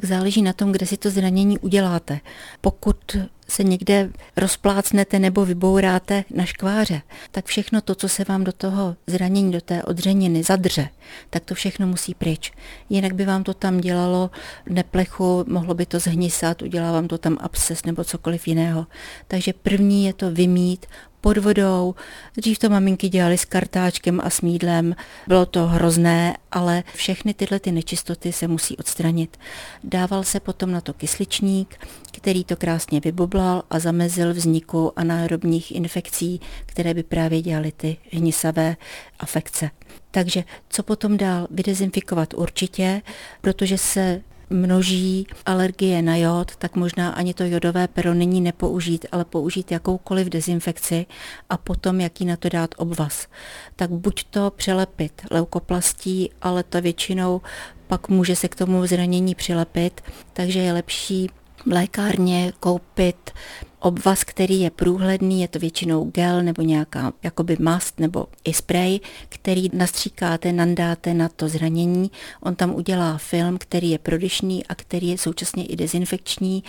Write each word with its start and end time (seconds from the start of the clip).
tak 0.00 0.08
záleží 0.08 0.42
na 0.42 0.52
tom, 0.52 0.72
kde 0.72 0.86
si 0.86 0.96
to 0.96 1.10
zranění 1.10 1.58
uděláte. 1.58 2.20
Pokud 2.60 2.96
se 3.48 3.64
někde 3.64 4.10
rozplácnete 4.36 5.18
nebo 5.18 5.44
vybouráte 5.44 6.24
na 6.34 6.44
škváře, 6.44 7.02
tak 7.30 7.44
všechno 7.44 7.80
to, 7.80 7.94
co 7.94 8.08
se 8.08 8.24
vám 8.24 8.44
do 8.44 8.52
toho 8.52 8.96
zranění, 9.06 9.52
do 9.52 9.60
té 9.60 9.82
odřeniny 9.82 10.42
zadře, 10.42 10.88
tak 11.30 11.44
to 11.44 11.54
všechno 11.54 11.86
musí 11.86 12.14
pryč. 12.14 12.52
Jinak 12.90 13.12
by 13.12 13.24
vám 13.24 13.44
to 13.44 13.54
tam 13.54 13.80
dělalo 13.80 14.30
neplechu, 14.68 15.44
mohlo 15.48 15.74
by 15.74 15.86
to 15.86 15.98
zhnisat, 15.98 16.62
udělá 16.62 16.92
vám 16.92 17.08
to 17.08 17.18
tam 17.18 17.36
absces 17.40 17.84
nebo 17.84 18.04
cokoliv 18.04 18.48
jiného. 18.48 18.86
Takže 19.28 19.52
první 19.52 20.04
je 20.04 20.12
to 20.12 20.30
vymít, 20.30 20.86
pod 21.20 21.38
vodou. 21.38 21.94
Dřív 22.36 22.58
to 22.58 22.68
maminky 22.68 23.08
dělali 23.08 23.38
s 23.38 23.44
kartáčkem 23.44 24.20
a 24.24 24.30
smídlem. 24.30 24.96
Bylo 25.26 25.46
to 25.46 25.66
hrozné, 25.66 26.36
ale 26.52 26.82
všechny 26.94 27.34
tyhle 27.34 27.60
ty 27.60 27.72
nečistoty 27.72 28.32
se 28.32 28.48
musí 28.48 28.76
odstranit. 28.76 29.36
Dával 29.84 30.24
se 30.24 30.40
potom 30.40 30.72
na 30.72 30.80
to 30.80 30.92
kysličník, 30.92 31.86
který 32.12 32.44
to 32.44 32.56
krásně 32.56 33.00
vybublal 33.00 33.62
a 33.70 33.78
zamezil 33.78 34.34
vzniku 34.34 34.92
anaerobních 34.96 35.74
infekcí, 35.74 36.40
které 36.66 36.94
by 36.94 37.02
právě 37.02 37.42
dělaly 37.42 37.72
ty 37.72 37.96
hnisavé 38.12 38.76
afekce. 39.18 39.70
Takže 40.10 40.44
co 40.68 40.82
potom 40.82 41.16
dál? 41.16 41.46
Vydezinfikovat 41.50 42.34
určitě, 42.34 43.02
protože 43.40 43.78
se 43.78 44.22
množí 44.50 45.26
alergie 45.46 46.02
na 46.02 46.16
jod, 46.16 46.56
tak 46.56 46.76
možná 46.76 47.10
ani 47.10 47.34
to 47.34 47.44
jodové 47.44 47.88
pero 47.88 48.14
není 48.14 48.40
nepoužít, 48.40 49.06
ale 49.12 49.24
použít 49.24 49.72
jakoukoliv 49.72 50.28
dezinfekci 50.28 51.06
a 51.50 51.56
potom 51.56 52.00
jaký 52.00 52.24
na 52.24 52.36
to 52.36 52.48
dát 52.48 52.74
obvaz. 52.76 53.26
Tak 53.76 53.90
buď 53.90 54.24
to 54.24 54.52
přelepit 54.56 55.22
leukoplastí, 55.30 56.30
ale 56.42 56.62
to 56.62 56.80
většinou 56.80 57.40
pak 57.86 58.08
může 58.08 58.36
se 58.36 58.48
k 58.48 58.54
tomu 58.54 58.86
zranění 58.86 59.34
přilepit, 59.34 60.00
takže 60.32 60.58
je 60.58 60.72
lepší 60.72 61.30
v 61.66 61.72
lékárně 61.72 62.52
koupit 62.60 63.30
obvaz, 63.80 64.24
který 64.24 64.60
je 64.60 64.70
průhledný, 64.70 65.40
je 65.40 65.48
to 65.48 65.58
většinou 65.58 66.04
gel 66.04 66.42
nebo 66.42 66.62
nějaká 66.62 67.12
jakoby 67.22 67.56
mast 67.60 68.00
nebo 68.00 68.26
i 68.44 68.54
spray, 68.54 69.00
který 69.28 69.70
nastříkáte, 69.72 70.52
nandáte 70.52 71.14
na 71.14 71.28
to 71.28 71.48
zranění. 71.48 72.10
On 72.40 72.54
tam 72.54 72.74
udělá 72.74 73.18
film, 73.18 73.58
který 73.58 73.90
je 73.90 73.98
prodyšný 73.98 74.66
a 74.66 74.74
který 74.74 75.08
je 75.08 75.18
současně 75.18 75.66
i 75.66 75.76
dezinfekční, 75.76 76.64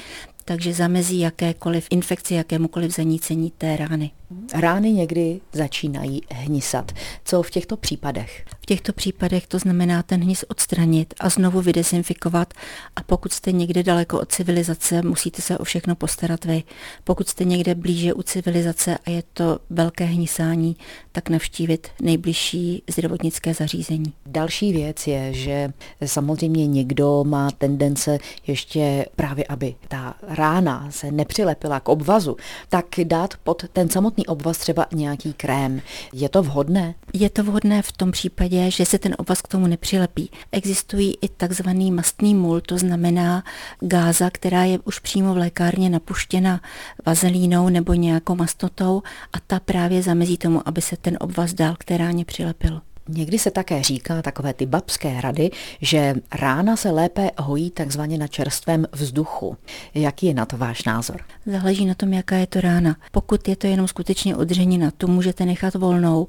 takže 0.45 0.73
zamezí 0.73 1.19
jakékoliv 1.19 1.87
infekci, 1.89 2.33
jakémukoliv 2.33 2.95
zanícení 2.95 3.51
té 3.57 3.77
rány. 3.77 4.11
Rány 4.53 4.91
někdy 4.91 5.41
začínají 5.53 6.21
hnisat. 6.29 6.91
Co 7.25 7.43
v 7.43 7.51
těchto 7.51 7.77
případech? 7.77 8.45
V 8.69 8.71
těchto 8.71 8.93
případech 8.93 9.47
to 9.47 9.59
znamená 9.59 10.03
ten 10.03 10.23
hnis 10.23 10.45
odstranit 10.47 11.13
a 11.19 11.29
znovu 11.29 11.61
vydezinfikovat 11.61 12.53
a 12.95 13.03
pokud 13.03 13.33
jste 13.33 13.51
někde 13.51 13.83
daleko 13.83 14.19
od 14.19 14.31
civilizace, 14.31 15.01
musíte 15.01 15.41
se 15.41 15.57
o 15.57 15.63
všechno 15.63 15.95
postarat 15.95 16.45
vy. 16.45 16.63
Pokud 17.03 17.29
jste 17.29 17.43
někde 17.43 17.75
blíže 17.75 18.13
u 18.13 18.21
civilizace 18.21 18.97
a 19.05 19.09
je 19.09 19.23
to 19.33 19.59
velké 19.69 20.05
hnisání, 20.05 20.75
tak 21.11 21.29
navštívit 21.29 21.87
nejbližší 22.01 22.83
zdravotnické 22.89 23.53
zařízení. 23.53 24.13
Další 24.25 24.73
věc 24.73 25.07
je, 25.07 25.33
že 25.33 25.73
samozřejmě 26.05 26.67
někdo 26.67 27.23
má 27.23 27.51
tendence 27.51 28.17
ještě 28.47 29.05
právě, 29.15 29.45
aby 29.45 29.75
ta 29.87 30.15
rána 30.21 30.87
se 30.91 31.11
nepřilepila 31.11 31.79
k 31.79 31.89
obvazu, 31.89 32.37
tak 32.69 32.85
dát 33.03 33.33
pod 33.43 33.63
ten 33.73 33.89
samotný 33.89 34.27
obvaz 34.27 34.57
třeba 34.57 34.85
nějaký 34.93 35.33
krém. 35.33 35.81
Je 36.13 36.29
to 36.29 36.43
vhodné? 36.43 36.95
Je 37.13 37.29
to 37.29 37.43
vhodné 37.43 37.81
v 37.81 37.91
tom 37.91 38.11
případě, 38.11 38.58
že 38.67 38.85
se 38.85 38.99
ten 38.99 39.15
obvaz 39.17 39.41
k 39.41 39.47
tomu 39.47 39.67
nepřilepí. 39.67 40.31
Existují 40.51 41.13
i 41.21 41.29
takzvaný 41.29 41.91
mastný 41.91 42.35
mul, 42.35 42.61
to 42.61 42.77
znamená 42.77 43.43
gáza, 43.79 44.29
která 44.29 44.63
je 44.63 44.79
už 44.79 44.99
přímo 44.99 45.33
v 45.33 45.37
lékárně 45.37 45.89
napuštěna 45.89 46.61
vazelínou 47.05 47.69
nebo 47.69 47.93
nějakou 47.93 48.35
mastotou 48.35 49.01
a 49.33 49.39
ta 49.47 49.59
právě 49.59 50.03
zamezí 50.03 50.37
tomu, 50.37 50.67
aby 50.67 50.81
se 50.81 50.97
ten 50.97 51.17
obvaz 51.19 51.53
dál 51.53 51.75
k 51.79 51.83
té 51.83 51.97
ráně 51.97 52.25
přilepil. 52.25 52.81
Někdy 53.11 53.39
se 53.39 53.51
také 53.51 53.83
říká 53.83 54.21
takové 54.21 54.53
ty 54.53 54.65
babské 54.65 55.21
rady, 55.21 55.51
že 55.81 56.15
rána 56.35 56.75
se 56.75 56.91
lépe 56.91 57.31
hojí 57.37 57.71
takzvaně 57.71 58.17
na 58.17 58.27
čerstvém 58.27 58.85
vzduchu. 58.91 59.57
Jaký 59.93 60.25
je 60.25 60.33
na 60.33 60.45
to 60.45 60.57
váš 60.57 60.83
názor? 60.83 61.21
Záleží 61.45 61.85
na 61.85 61.93
tom, 61.93 62.13
jaká 62.13 62.35
je 62.35 62.47
to 62.47 62.61
rána. 62.61 62.95
Pokud 63.11 63.47
je 63.47 63.55
to 63.55 63.67
jenom 63.67 63.87
skutečně 63.87 64.35
odřenina, 64.35 64.91
tu 64.91 65.07
můžete 65.07 65.45
nechat 65.45 65.73
volnou 65.73 66.27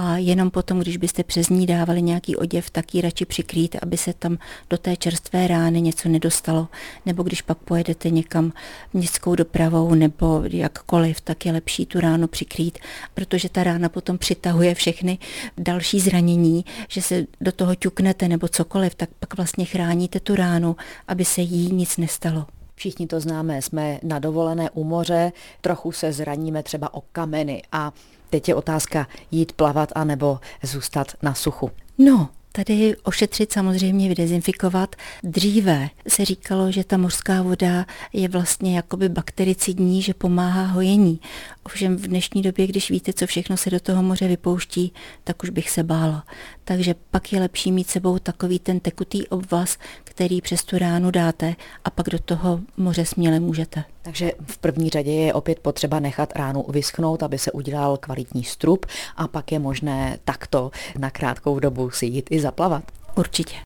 a 0.00 0.16
jenom 0.16 0.50
potom, 0.50 0.78
když 0.78 0.96
byste 0.96 1.24
přes 1.24 1.48
ní 1.48 1.66
dávali 1.66 2.02
nějaký 2.02 2.36
oděv, 2.36 2.70
tak 2.70 2.94
ji 2.94 3.00
radši 3.00 3.24
přikrýt, 3.24 3.76
aby 3.82 3.96
se 3.96 4.12
tam 4.12 4.38
do 4.70 4.78
té 4.78 4.96
čerstvé 4.96 5.46
rány 5.46 5.80
něco 5.80 6.08
nedostalo. 6.08 6.68
Nebo 7.06 7.22
když 7.22 7.42
pak 7.42 7.58
pojedete 7.58 8.10
někam 8.10 8.52
městskou 8.92 9.34
dopravou 9.34 9.94
nebo 9.94 10.42
jakkoliv, 10.50 11.20
tak 11.20 11.46
je 11.46 11.52
lepší 11.52 11.86
tu 11.86 12.00
ránu 12.00 12.26
přikrýt, 12.26 12.78
protože 13.14 13.48
ta 13.48 13.64
rána 13.64 13.88
potom 13.88 14.18
přitahuje 14.18 14.74
všechny 14.74 15.18
další 15.58 16.00
zranění, 16.00 16.64
že 16.88 17.02
se 17.02 17.26
do 17.40 17.52
toho 17.52 17.74
ťuknete 17.74 18.28
nebo 18.28 18.48
cokoliv, 18.48 18.94
tak 18.94 19.10
pak 19.18 19.36
vlastně 19.36 19.64
chráníte 19.64 20.20
tu 20.20 20.34
ránu, 20.34 20.76
aby 21.08 21.24
se 21.24 21.40
jí 21.40 21.72
nic 21.72 21.96
nestalo. 21.96 22.46
Všichni 22.78 23.06
to 23.06 23.20
známe, 23.20 23.62
jsme 23.62 23.98
na 24.02 24.18
dovolené 24.18 24.70
u 24.70 24.84
moře, 24.84 25.32
trochu 25.60 25.92
se 25.92 26.12
zraníme 26.12 26.62
třeba 26.62 26.94
o 26.94 27.00
kameny 27.00 27.62
a 27.72 27.92
teď 28.30 28.48
je 28.48 28.54
otázka 28.54 29.06
jít 29.30 29.52
plavat 29.52 29.92
anebo 29.94 30.38
zůstat 30.62 31.06
na 31.22 31.34
suchu. 31.34 31.70
No, 31.98 32.28
tady 32.64 32.96
ošetřit 32.96 33.52
samozřejmě, 33.52 34.08
vydezinfikovat. 34.08 34.96
Dříve 35.22 35.88
se 36.08 36.24
říkalo, 36.24 36.72
že 36.72 36.84
ta 36.84 36.96
mořská 36.96 37.42
voda 37.42 37.86
je 38.12 38.28
vlastně 38.28 38.76
jakoby 38.76 39.08
baktericidní, 39.08 40.02
že 40.02 40.14
pomáhá 40.14 40.66
hojení. 40.66 41.20
Ovšem 41.64 41.96
v 41.96 42.06
dnešní 42.06 42.42
době, 42.42 42.66
když 42.66 42.90
víte, 42.90 43.12
co 43.12 43.26
všechno 43.26 43.56
se 43.56 43.70
do 43.70 43.80
toho 43.80 44.02
moře 44.02 44.28
vypouští, 44.28 44.92
tak 45.24 45.42
už 45.42 45.50
bych 45.50 45.70
se 45.70 45.82
bála. 45.82 46.24
Takže 46.64 46.94
pak 47.10 47.32
je 47.32 47.40
lepší 47.40 47.72
mít 47.72 47.90
sebou 47.90 48.18
takový 48.18 48.58
ten 48.58 48.80
tekutý 48.80 49.28
obvaz, 49.28 49.78
který 50.04 50.40
přes 50.40 50.64
tu 50.64 50.78
ránu 50.78 51.10
dáte 51.10 51.54
a 51.84 51.90
pak 51.90 52.08
do 52.08 52.18
toho 52.18 52.60
moře 52.76 53.04
směle 53.04 53.40
můžete. 53.40 53.84
Takže 54.08 54.32
v 54.46 54.58
první 54.58 54.90
řadě 54.90 55.12
je 55.12 55.34
opět 55.34 55.58
potřeba 55.58 56.00
nechat 56.00 56.36
ránu 56.36 56.64
vyschnout, 56.68 57.22
aby 57.22 57.38
se 57.38 57.52
udělal 57.52 57.96
kvalitní 57.96 58.44
strup 58.44 58.86
a 59.16 59.28
pak 59.28 59.52
je 59.52 59.58
možné 59.58 60.18
takto 60.24 60.70
na 60.98 61.10
krátkou 61.10 61.60
dobu 61.60 61.90
si 61.90 62.06
jít 62.06 62.28
i 62.30 62.40
zaplavat. 62.40 62.84
Určitě. 63.16 63.54